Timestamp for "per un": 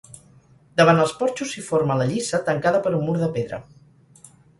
2.87-3.05